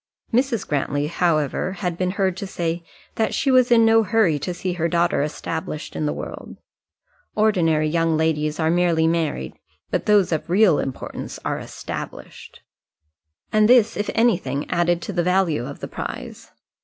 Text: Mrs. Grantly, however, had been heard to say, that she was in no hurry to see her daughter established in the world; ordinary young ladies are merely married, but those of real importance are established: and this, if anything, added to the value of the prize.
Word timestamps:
Mrs. 0.33 0.67
Grantly, 0.67 1.05
however, 1.05 1.73
had 1.73 1.95
been 1.95 2.09
heard 2.17 2.35
to 2.37 2.47
say, 2.47 2.83
that 3.17 3.35
she 3.35 3.51
was 3.51 3.69
in 3.69 3.85
no 3.85 4.01
hurry 4.01 4.39
to 4.39 4.51
see 4.51 4.73
her 4.73 4.87
daughter 4.87 5.21
established 5.21 5.95
in 5.95 6.07
the 6.07 6.11
world; 6.11 6.57
ordinary 7.35 7.87
young 7.87 8.17
ladies 8.17 8.59
are 8.59 8.71
merely 8.71 9.05
married, 9.05 9.53
but 9.91 10.07
those 10.07 10.31
of 10.31 10.49
real 10.49 10.79
importance 10.79 11.37
are 11.45 11.59
established: 11.59 12.63
and 13.53 13.69
this, 13.69 13.95
if 13.95 14.09
anything, 14.15 14.67
added 14.71 15.03
to 15.03 15.13
the 15.13 15.21
value 15.21 15.67
of 15.67 15.81
the 15.81 15.87
prize. 15.87 16.49